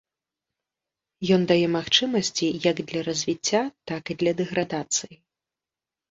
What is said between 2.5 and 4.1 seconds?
як для развіцця, так